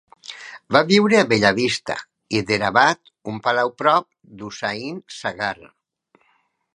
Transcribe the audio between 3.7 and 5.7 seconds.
prop d'Hussain Sagar.